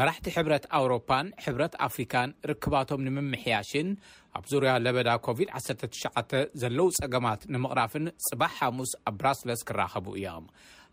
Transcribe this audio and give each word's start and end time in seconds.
መራሕቲ 0.00 0.26
ሕብረት 0.34 0.64
ኣውሮፓን 0.76 1.26
ሕብረት 1.44 1.74
ኣፍሪካን 1.86 2.28
ርክባቶም 2.50 3.02
ንምምሕያሽን 3.06 3.88
ኣብ 4.38 4.44
ዙርያ 4.50 4.70
ለበዳ 4.84 5.08
ኮቪድ-19 5.26 6.30
ዘለዉ 6.60 6.86
ፀገማት 7.00 7.42
ንምቕራፍን 7.54 8.04
ፅባሕ 8.26 8.52
ሓሙስ 8.58 8.92
ኣብ 9.08 9.16
ብራስለስ 9.22 9.62
ክራኸቡ 9.70 10.06
እዮም 10.20 10.46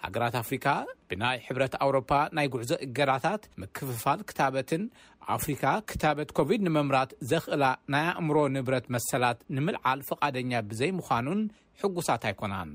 ሃገራት 0.05 0.35
ኣፍሪካ 0.41 0.65
ብናይ 1.13 1.37
ሕብረት 1.47 1.73
ኣውሮፓ 1.85 2.11
ናይ 2.39 2.49
ጉዕዞ 2.55 2.71
እገራታት 2.87 3.45
ምክፍፋል 3.63 4.19
ክታበትን 4.31 4.83
ኣፍሪካ 5.35 5.63
ክታበት 5.91 6.29
ኮቪድ 6.39 6.61
ንምምራት 6.69 7.13
ዘክእላ 7.31 7.63
ናይ 7.95 8.05
ኣእምሮ 8.17 8.37
ንብረት 8.57 8.85
መሰላት 8.97 9.39
ንምልዓል 9.57 10.01
ፍቓደኛ 10.09 10.51
ብዘይምዃኑን 10.71 11.43
ሕጉሳት 11.83 12.25
ኣይኮናን 12.31 12.71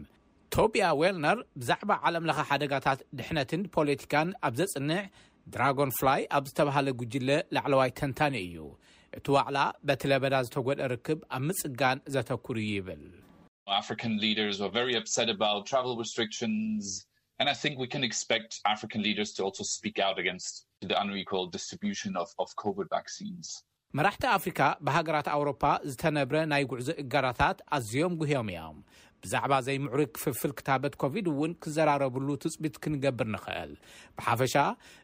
ቶብያ 0.57 0.85
ዌልነር 1.03 1.39
ብዛዕባ 1.61 1.93
ዓለም 2.07 2.27
ለካ 2.31 2.41
ሓደጋታት 2.49 2.99
ድሕነትን 3.19 3.63
ፖለቲካን 3.77 4.29
ኣብ 4.49 4.53
ዘፅንዕ 4.59 5.03
ድራጎን 5.53 5.91
ፍላይ 5.99 6.21
ኣብ 6.37 6.45
ዝተባሃለ 6.51 6.89
ጉጅለ 7.01 7.31
ላዕለዋይ 7.55 7.91
ተንታኒ 7.99 8.35
እዩ 8.47 8.57
እቲ 9.19 9.27
ዋዕላ 9.35 9.59
በቲ 9.89 10.03
ለበዳ 10.11 10.35
ዝተጎደ 10.47 10.79
ርክብ 10.93 11.19
ኣብ 11.37 11.43
ምፅጋን 11.49 11.99
ዘተኩሩ 12.15 12.57
ይብል 12.71 13.05
መራሕቲ 23.99 24.25
ኣፍሪካ 24.37 24.61
ብሃገራት 24.87 25.29
ኣውሮፓ 25.37 25.63
ዝተነብረ 25.91 26.37
ናይ 26.53 26.63
ጉዕዞ 26.71 26.89
እጋራታት 27.03 27.59
ኣዝዮም 27.77 28.15
ጉህዮም 28.21 28.49
እዮም 28.55 28.79
ብዛዕባ 29.25 29.53
ዘይ 29.67 29.77
ምዕሪ 29.85 30.01
ክፍፍል 30.15 30.53
ክታበት 30.59 30.95
ኮቪድ 31.03 31.27
እውን 31.33 31.53
ክዘራረብሉ 31.63 32.27
ትፅቢት 32.43 32.75
ክንገብር 32.83 33.29
ንኽእል 33.35 33.71
ብሓፈሻ 34.17 34.55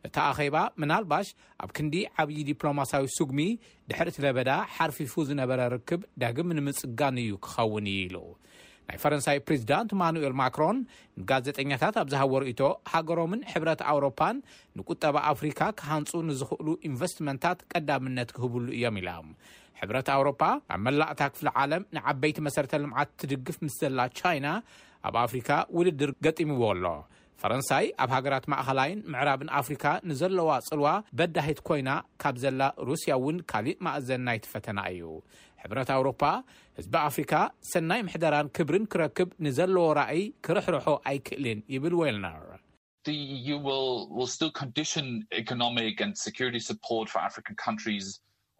እታ 0.07 0.17
ኣኼባ 0.33 0.57
ምናልባሽ 0.83 1.29
ኣብ 1.65 1.71
ክንዲ 1.77 1.95
ዓብዪ 2.23 2.39
ዲፕሎማሳዊ 2.51 3.07
ስጉሚ 3.17 3.41
ድሕር 3.91 4.09
እቲ 4.11 4.19
ለበዳ 4.25 4.51
ሓርፊፉ 4.75 5.15
ዝነበረ 5.29 5.61
ርክብ 5.75 6.03
ዳግም 6.25 6.53
ንምፅጋን 6.59 7.17
እዩ 7.25 7.31
ክኸውን 7.47 7.87
እዩ 7.93 8.01
ኢሉ 8.09 8.17
ናይ 8.91 8.99
ፈረንሳይ 9.05 9.39
ፕሬዚዳንት 9.47 9.91
ማኑኤል 10.03 10.35
ማክሮን 10.43 10.79
ንጋዜጠኛታት 11.21 11.97
ኣብ 12.03 12.09
ዝሃዎ 12.13 12.33
ርእቶ 12.45 12.61
ሃገሮምን 12.93 13.41
ሕብረት 13.53 13.83
ኣውሮፓን 13.93 14.37
ንቁጠባ 14.79 15.17
ኣፍሪካ 15.33 15.61
ክሃንፁ 15.81 16.11
ንዝኽእሉ 16.31 16.69
ኢንቨስትመንታት 16.91 17.59
ቀዳምነት 17.75 18.31
ክህብሉ 18.37 18.65
እዮም 18.79 18.99
ኢሎም 19.03 19.29
ሕብረት 19.81 20.09
ኣውሮፓ 20.17 20.43
ኣብ 20.75 20.81
መላእታ 20.87 21.21
ክፍሊ 21.33 21.49
ዓለም 21.63 21.83
ንዓበይቲ 21.97 22.39
መሰረተ 22.47 22.73
ልምዓት 22.83 23.11
ትድግፍ 23.21 23.57
ምስዘላ 23.67 24.01
ቻይና 24.19 24.47
ኣብ 25.09 25.15
ኣፍሪካ 25.27 25.51
ውድድር 25.77 26.11
ገጢምዎ 26.27 26.63
ኣሎ 26.73 26.85
ፈረንሳይ 27.43 27.85
ኣብ 28.05 28.11
ሃገራት 28.17 28.47
ማእኸላይን 28.53 28.99
ምዕራብን 29.13 29.51
ኣፍሪካ 29.61 29.85
ንዘለዋ 30.09 30.49
ፅልዋ 30.69 30.89
በዳሂት 31.19 31.61
ኮይና 31.69 31.91
ካብ 32.23 32.35
ዘላ 32.43 32.61
ሩስያ 32.89 33.13
እውን 33.21 33.37
ካሊእ 33.53 33.79
ማእዘ 33.87 34.09
ናይትፈተና 34.27 34.79
እዩ 34.95 35.05
ሕብረት 35.63 35.91
ኣውሮፓ 35.97 36.23
ህዝቢ 36.79 36.95
ኣፍሪካ 37.09 37.33
ሰናይ 37.71 38.03
ምሕደራን 38.09 38.51
ክብርን 38.57 38.85
ክረክብ 38.93 39.31
ንዘለዎ 39.47 39.87
ራእይ 40.01 40.23
ክርሕርሑ 40.47 40.87
ኣይክእልን 41.11 41.61
ይብል 41.75 41.97
ወልነር 42.03 42.45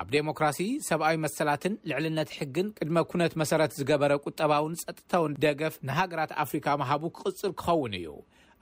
ኣብ 0.00 0.08
ዴሞክራሲ 0.16 0.58
ሰብኣዊ 0.88 1.16
መሰላትን 1.24 1.74
ልዕልነት 1.90 2.30
ሕግን 2.38 2.68
ቅድመ 2.78 2.96
ኩነት 3.12 3.32
መሰረት 3.42 3.72
ዝገበረ 3.78 4.12
ቁጠባውን 4.26 4.74
ፀጥተውን 4.82 5.36
ደገፍ 5.44 5.74
ንሃገራት 5.90 6.32
ኣፍሪካ 6.44 6.66
መሃቡ 6.82 7.02
ክቕፅር 7.18 7.52
ክኸውን 7.62 7.94
እዩ 8.00 8.06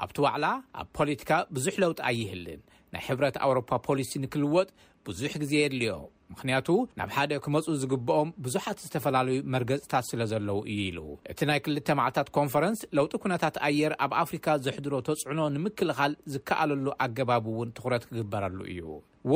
ኣብቲ 0.04 0.16
ዋዕላ 0.24 0.44
ኣብ 0.80 0.88
ፖለቲካ 0.98 1.30
ብዙሕ 1.56 1.74
ለውጢ 1.82 1.98
ኣይህልን 2.10 2.60
ናይ 2.94 3.02
ሕብረት 3.08 3.36
ኣውሮፓ 3.46 3.70
ፖሊሲ 3.86 4.10
ንክልወጥ 4.22 4.68
ብዙሕ 5.08 5.32
ግዜ 5.42 5.52
የድልዮ 5.60 5.92
ምክንያቱ 6.32 6.68
ናብ 6.98 7.10
ሓደ 7.16 7.36
ክመፁኡ 7.44 7.74
ዝግብኦም 7.82 8.28
ብዙሓት 8.46 8.80
ዝተፈላለዩ 8.84 9.38
መርገፅታት 9.54 10.04
ስለ 10.10 10.20
ዘለዉ 10.32 10.58
እዩ 10.72 10.78
ኢሉ 10.86 10.98
እቲ 11.32 11.40
ናይ 11.50 11.58
2ልተ 11.68 11.88
መዓልታት 12.00 12.28
ኮንፈረንስ 12.38 12.82
ለውጢ 12.98 13.12
ኩነታት 13.26 13.56
ኣየር 13.68 13.94
ኣብ 14.06 14.12
ኣፍሪካ 14.24 14.46
ዘሕድሮ 14.66 14.94
ተፅዕኖ 15.10 15.40
ንምክልኻል 15.56 16.14
ዝከኣለሉ 16.34 16.86
ኣገባብ 17.06 17.46
እውን 17.54 17.72
ትኩረት 17.78 18.04
ክግበረሉ 18.10 18.58
እዩ 18.74 18.84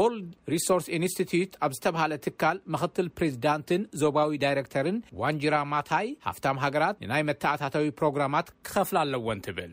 ዎርልድ 0.00 0.28
ሪሶርስ 0.52 0.86
ኢንስትትት 0.98 1.50
ኣብ 1.64 1.72
ዝተብሃለ 1.76 2.12
ትካል 2.26 2.58
ምክትል 2.74 3.08
ፕሬዚዳንትን 3.16 3.82
ዞባዊ 4.02 4.28
ዳይረክተርን 4.44 4.98
ዋንጅራማታይ 5.22 6.08
ሃፍታም 6.28 6.60
ሃገራት 6.64 6.96
ንናይ 7.04 7.22
መተእታተዊ 7.30 7.88
ፕሮግራማት 8.00 8.46
ክከፍል 8.68 8.98
ኣለዎን 9.04 9.42
ትብል 9.46 9.72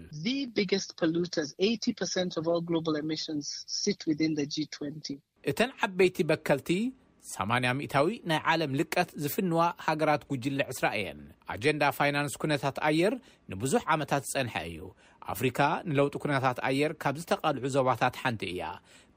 ስ 3.51 3.95
2 4.11 5.13
እተን 5.51 5.69
ዓበይቲ 5.85 6.17
በከልቲ 6.29 6.69
8 7.29 7.65
0ዊ 7.93 8.07
ናይ 8.29 8.39
ዓለም 8.51 8.71
ልቀት 8.79 9.09
ዝፍንዋ 9.23 9.59
ሃገራት 9.85 10.21
ጉጅሊ 10.31 10.59
ዕስራ 10.71 10.87
እየን 10.99 11.19
ኣጀንዳ 11.53 11.83
ፋይናንስ 11.97 12.33
ኩነታት 12.41 12.77
ኣየር 12.87 13.13
ንብዙሕ 13.51 13.83
ዓመታት 13.93 14.23
ዝፀንሐ 14.29 14.55
እዩ 14.69 14.79
ኣፍሪካ 15.33 15.59
ንለውጢ 15.89 16.15
ኩነታት 16.23 16.57
ኣየር 16.69 16.91
ካብ 17.01 17.15
ዝተቓልዑ 17.21 17.63
ዞባታት 17.77 18.15
ሓንቲ 18.21 18.43
እያ 18.53 18.63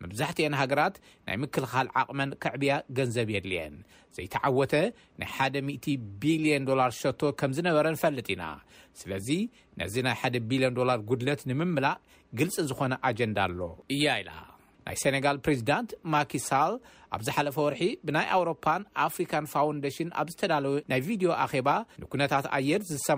መብዛሕትአን 0.03 0.57
ሃገራት 0.61 0.97
ናይ 1.27 1.37
ምክልኻል 1.45 1.89
ዓቕመን 2.01 2.33
ክዕብያ 2.45 2.73
ገንዘብ 2.99 3.29
የድልየን 3.37 3.77
ዘይተዓወተ 4.19 4.75
ናይ 5.23 5.29
100ቢልዮን 5.73 6.67
ዶላር 6.71 6.93
ሸቶ 7.03 7.21
ከም 7.43 7.55
ዝነበረን 7.59 8.01
ፈልጥ 8.03 8.29
ኢና 8.37 8.47
ስለዚ 9.03 9.29
ነዚ 9.83 9.97
ናይ 10.09 10.17
1ቢልዮን 10.33 10.75
ዶላር 10.81 10.99
ጉድለት 11.11 11.43
ንምምላእ 11.53 11.99
ግልፂ 12.41 12.57
ዝኾነ 12.71 12.93
ኣጀንዳ 13.11 13.39
ኣሎ 13.51 13.61
እያ 13.97 14.07
ኢላ 14.25 14.33
ናይ 14.89 14.97
ሰነጋል 15.03 15.37
ፕሬዚዳንት 15.45 15.91
ማኪሳል 16.15 16.73
ኣብ 17.15 17.21
ዝሓለፈ 17.27 17.57
ወርሒ 17.67 17.83
ብናይ 18.07 18.27
ኣውሮፓን 18.37 18.83
ኣፍሪካን 19.07 19.45
ፋውንዴሽን 19.53 20.09
ኣብ 20.21 20.29
ዝተዳለዩ 20.33 20.75
ናይ 20.91 21.01
ቪድዮ 21.09 21.29
ኣኼባ 21.45 21.69
ንኩነታት 22.05 22.47
ኣየር 22.59 22.83
ዝሰ 22.93 23.09